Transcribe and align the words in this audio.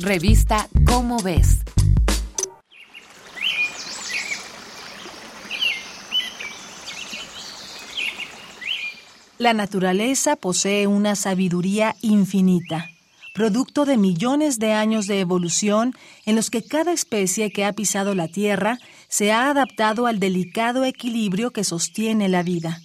Revista 0.00 0.68
Cómo 0.86 1.22
ves. 1.22 1.60
La 9.38 9.54
naturaleza 9.54 10.34
posee 10.34 10.88
una 10.88 11.14
sabiduría 11.14 11.94
infinita, 12.00 12.90
producto 13.34 13.84
de 13.84 13.96
millones 13.96 14.58
de 14.58 14.72
años 14.72 15.06
de 15.06 15.20
evolución 15.20 15.94
en 16.26 16.34
los 16.34 16.50
que 16.50 16.64
cada 16.64 16.92
especie 16.92 17.52
que 17.52 17.64
ha 17.64 17.72
pisado 17.72 18.16
la 18.16 18.26
Tierra 18.26 18.78
se 19.08 19.30
ha 19.30 19.48
adaptado 19.48 20.06
al 20.08 20.18
delicado 20.18 20.84
equilibrio 20.84 21.52
que 21.52 21.62
sostiene 21.62 22.28
la 22.28 22.42
vida, 22.42 22.80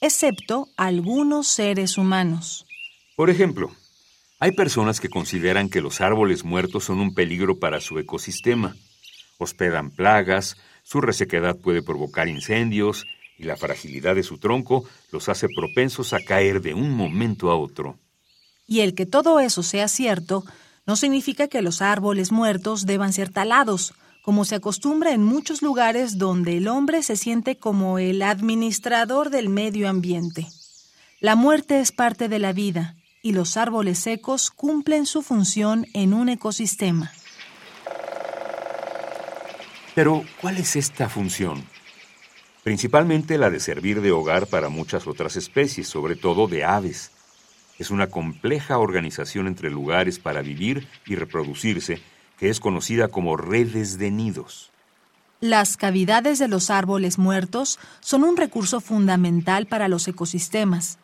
excepto 0.00 0.66
algunos 0.76 1.46
seres 1.46 1.98
humanos. 1.98 2.66
Por 3.14 3.30
ejemplo, 3.30 3.70
hay 4.40 4.52
personas 4.52 5.00
que 5.00 5.08
consideran 5.08 5.68
que 5.68 5.80
los 5.80 6.00
árboles 6.00 6.44
muertos 6.44 6.84
son 6.84 7.00
un 7.00 7.12
peligro 7.12 7.58
para 7.58 7.80
su 7.80 7.98
ecosistema. 7.98 8.76
Hospedan 9.38 9.90
plagas, 9.90 10.56
su 10.84 11.00
resequedad 11.00 11.56
puede 11.56 11.82
provocar 11.82 12.28
incendios 12.28 13.04
y 13.36 13.44
la 13.44 13.56
fragilidad 13.56 14.14
de 14.14 14.22
su 14.22 14.38
tronco 14.38 14.84
los 15.10 15.28
hace 15.28 15.48
propensos 15.48 16.12
a 16.12 16.20
caer 16.20 16.60
de 16.60 16.74
un 16.74 16.92
momento 16.92 17.50
a 17.50 17.56
otro. 17.56 17.98
Y 18.66 18.80
el 18.80 18.94
que 18.94 19.06
todo 19.06 19.40
eso 19.40 19.62
sea 19.62 19.88
cierto 19.88 20.44
no 20.86 20.94
significa 20.94 21.48
que 21.48 21.62
los 21.62 21.82
árboles 21.82 22.30
muertos 22.30 22.86
deban 22.86 23.12
ser 23.12 23.30
talados, 23.30 23.92
como 24.22 24.44
se 24.44 24.54
acostumbra 24.54 25.12
en 25.12 25.22
muchos 25.22 25.62
lugares 25.62 26.16
donde 26.16 26.58
el 26.58 26.68
hombre 26.68 27.02
se 27.02 27.16
siente 27.16 27.56
como 27.56 27.98
el 27.98 28.22
administrador 28.22 29.30
del 29.30 29.48
medio 29.48 29.88
ambiente. 29.88 30.46
La 31.20 31.34
muerte 31.34 31.80
es 31.80 31.90
parte 31.90 32.28
de 32.28 32.38
la 32.38 32.52
vida 32.52 32.94
y 33.22 33.32
los 33.32 33.56
árboles 33.56 33.98
secos 33.98 34.50
cumplen 34.50 35.06
su 35.06 35.22
función 35.22 35.86
en 35.94 36.14
un 36.14 36.28
ecosistema. 36.28 37.12
Pero, 39.94 40.24
¿cuál 40.40 40.58
es 40.58 40.76
esta 40.76 41.08
función? 41.08 41.64
principalmente 42.68 43.38
la 43.38 43.48
de 43.48 43.60
servir 43.60 44.02
de 44.02 44.12
hogar 44.12 44.46
para 44.46 44.68
muchas 44.68 45.06
otras 45.06 45.36
especies, 45.36 45.88
sobre 45.88 46.16
todo 46.16 46.48
de 46.48 46.64
aves. 46.64 47.10
Es 47.78 47.90
una 47.90 48.08
compleja 48.08 48.76
organización 48.76 49.46
entre 49.46 49.70
lugares 49.70 50.18
para 50.18 50.42
vivir 50.42 50.86
y 51.06 51.14
reproducirse, 51.14 52.02
que 52.38 52.50
es 52.50 52.60
conocida 52.60 53.08
como 53.08 53.38
redes 53.38 53.96
de 53.96 54.10
nidos. 54.10 54.70
Las 55.40 55.78
cavidades 55.78 56.38
de 56.38 56.48
los 56.48 56.68
árboles 56.68 57.16
muertos 57.16 57.78
son 58.00 58.22
un 58.22 58.36
recurso 58.36 58.82
fundamental 58.82 59.64
para 59.64 59.88
los 59.88 60.06
ecosistemas. 60.06 60.98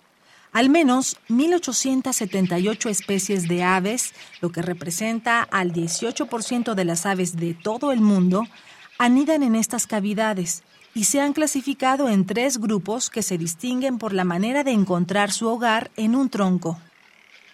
Al 0.55 0.71
menos 0.71 1.17
1.878 1.31 2.89
especies 2.89 3.49
de 3.49 3.65
aves, 3.65 4.15
lo 4.41 4.53
que 4.53 4.63
representa 4.63 5.43
al 5.43 5.73
18% 5.73 6.75
de 6.75 6.85
las 6.85 7.07
aves 7.07 7.35
de 7.35 7.55
todo 7.55 7.91
el 7.91 8.01
mundo, 8.01 8.47
anidan 8.97 9.43
en 9.43 9.57
estas 9.57 9.89
cavidades 9.89 10.63
y 10.95 11.05
se 11.05 11.21
han 11.21 11.33
clasificado 11.33 12.09
en 12.09 12.25
tres 12.25 12.59
grupos 12.59 13.11
que 13.11 13.23
se 13.23 13.37
distinguen 13.37 13.99
por 13.99 14.13
la 14.13 14.23
manera 14.23 14.63
de 14.63 14.71
encontrar 14.71 15.33
su 15.33 15.49
hogar 15.49 15.91
en 15.97 16.15
un 16.15 16.31
tronco. 16.31 16.79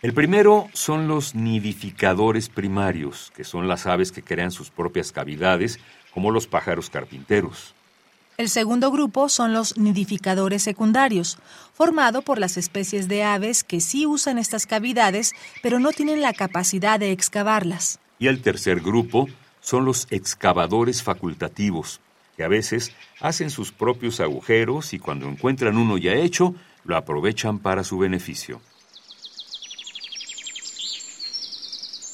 El 0.02 0.12
primero 0.12 0.68
son 0.74 1.08
los 1.08 1.34
nidificadores 1.34 2.50
primarios, 2.50 3.32
que 3.34 3.44
son 3.44 3.66
las 3.66 3.86
aves 3.86 4.12
que 4.12 4.22
crean 4.22 4.50
sus 4.50 4.68
propias 4.68 5.10
cavidades, 5.10 5.80
como 6.12 6.30
los 6.30 6.46
pájaros 6.46 6.90
carpinteros. 6.90 7.74
El 8.40 8.48
segundo 8.48 8.90
grupo 8.90 9.28
son 9.28 9.52
los 9.52 9.76
nidificadores 9.76 10.62
secundarios, 10.62 11.36
formado 11.74 12.22
por 12.22 12.38
las 12.38 12.56
especies 12.56 13.06
de 13.06 13.22
aves 13.22 13.62
que 13.62 13.80
sí 13.80 14.06
usan 14.06 14.38
estas 14.38 14.64
cavidades, 14.64 15.34
pero 15.62 15.78
no 15.78 15.92
tienen 15.92 16.22
la 16.22 16.32
capacidad 16.32 16.98
de 16.98 17.12
excavarlas. 17.12 17.98
Y 18.18 18.28
el 18.28 18.40
tercer 18.40 18.80
grupo 18.80 19.28
son 19.60 19.84
los 19.84 20.06
excavadores 20.08 21.02
facultativos, 21.02 22.00
que 22.34 22.42
a 22.42 22.48
veces 22.48 22.92
hacen 23.20 23.50
sus 23.50 23.72
propios 23.72 24.20
agujeros 24.20 24.94
y 24.94 24.98
cuando 24.98 25.28
encuentran 25.28 25.76
uno 25.76 25.98
ya 25.98 26.14
hecho, 26.14 26.54
lo 26.84 26.96
aprovechan 26.96 27.58
para 27.58 27.84
su 27.84 27.98
beneficio. 27.98 28.62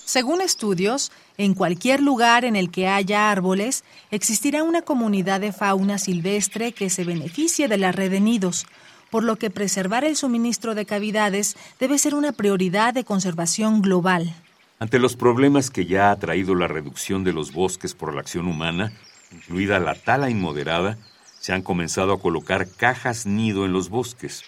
Según 0.06 0.40
estudios, 0.40 1.12
en 1.38 1.54
cualquier 1.54 2.00
lugar 2.00 2.44
en 2.44 2.56
el 2.56 2.70
que 2.70 2.88
haya 2.88 3.30
árboles, 3.30 3.84
existirá 4.10 4.62
una 4.62 4.82
comunidad 4.82 5.40
de 5.40 5.52
fauna 5.52 5.98
silvestre 5.98 6.72
que 6.72 6.90
se 6.90 7.04
beneficie 7.04 7.68
de 7.68 7.78
la 7.78 7.92
red 7.92 8.10
de 8.10 8.20
nidos, 8.20 8.66
por 9.10 9.22
lo 9.22 9.36
que 9.36 9.50
preservar 9.50 10.04
el 10.04 10.16
suministro 10.16 10.74
de 10.74 10.86
cavidades 10.86 11.56
debe 11.78 11.98
ser 11.98 12.14
una 12.14 12.32
prioridad 12.32 12.94
de 12.94 13.04
conservación 13.04 13.82
global. 13.82 14.34
Ante 14.78 14.98
los 14.98 15.16
problemas 15.16 15.70
que 15.70 15.86
ya 15.86 16.10
ha 16.10 16.18
traído 16.18 16.54
la 16.54 16.68
reducción 16.68 17.24
de 17.24 17.32
los 17.32 17.52
bosques 17.52 17.94
por 17.94 18.14
la 18.14 18.20
acción 18.20 18.46
humana, 18.46 18.92
incluida 19.32 19.78
la 19.78 19.94
tala 19.94 20.28
inmoderada, 20.28 20.98
se 21.40 21.52
han 21.52 21.62
comenzado 21.62 22.12
a 22.12 22.20
colocar 22.20 22.68
cajas 22.68 23.26
nido 23.26 23.64
en 23.64 23.72
los 23.72 23.88
bosques. 23.88 24.44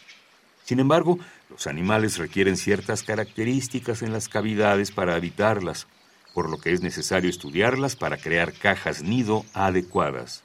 Sin 0.65 0.81
embargo, 0.81 1.19
los 1.49 1.67
animales 1.67 2.19
requieren 2.19 2.57
ciertas 2.57 3.03
características 3.03 4.03
en 4.03 4.13
las 4.13 4.29
cavidades 4.29 4.91
para 4.91 5.15
habitarlas, 5.15 5.87
por 6.39 6.51
lo 6.51 6.59
que 6.59 6.73
es 6.73 6.83
necesario 6.83 7.29
estudiarlas 7.29 7.97
para 7.97 8.17
crear 8.17 8.53
cajas 8.53 9.03
nido 9.03 9.45
adecuadas. 9.55 10.45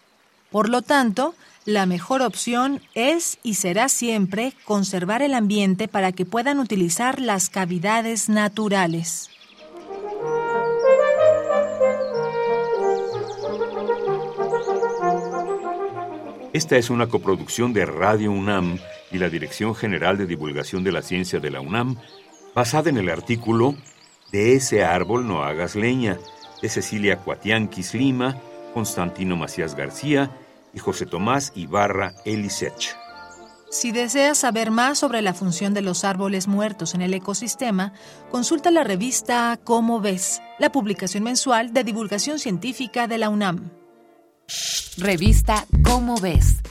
Por 0.49 0.67
lo 0.67 0.81
tanto, 0.81 1.35
la 1.65 1.85
mejor 1.85 2.23
opción 2.23 2.81
es 2.95 3.37
y 3.43 3.53
será 3.53 3.89
siempre 3.89 4.55
conservar 4.65 5.21
el 5.21 5.35
ambiente 5.35 5.87
para 5.87 6.11
que 6.11 6.25
puedan 6.25 6.57
utilizar 6.57 7.21
las 7.21 7.51
cavidades 7.51 8.27
naturales. 8.27 9.29
Esta 16.53 16.77
es 16.77 16.89
una 16.89 17.05
coproducción 17.05 17.71
de 17.71 17.85
Radio 17.85 18.31
UNAM 18.31 18.79
y 19.11 19.19
la 19.19 19.29
Dirección 19.29 19.75
General 19.75 20.17
de 20.17 20.25
Divulgación 20.25 20.83
de 20.83 20.91
la 20.91 21.03
Ciencia 21.03 21.39
de 21.39 21.51
la 21.51 21.61
UNAM, 21.61 21.97
basada 22.55 22.89
en 22.89 22.97
el 22.97 23.09
artículo 23.09 23.75
De 24.33 24.55
ese 24.55 24.83
árbol 24.83 25.27
no 25.27 25.43
hagas 25.43 25.75
leña, 25.75 26.17
de 26.59 26.67
Cecilia 26.67 27.19
Cuatianquis 27.19 27.93
Lima, 27.93 28.35
Constantino 28.73 29.37
Macías 29.37 29.75
García 29.75 30.31
y 30.73 30.79
José 30.79 31.05
Tomás 31.05 31.51
Ibarra 31.53 32.15
Elisech. 32.25 32.97
Si 33.69 33.91
deseas 33.91 34.39
saber 34.39 34.71
más 34.71 34.97
sobre 34.97 35.21
la 35.21 35.35
función 35.35 35.75
de 35.75 35.83
los 35.83 36.03
árboles 36.03 36.47
muertos 36.47 36.95
en 36.95 37.03
el 37.03 37.13
ecosistema, 37.13 37.93
consulta 38.31 38.71
la 38.71 38.83
revista 38.83 39.59
Cómo 39.63 40.01
ves, 40.01 40.41
la 40.57 40.71
publicación 40.71 41.23
mensual 41.23 41.71
de 41.71 41.83
divulgación 41.83 42.39
científica 42.39 43.07
de 43.07 43.19
la 43.19 43.29
UNAM. 43.29 43.69
Revista 44.97 45.67
Cómo 45.83 46.17
ves 46.17 46.63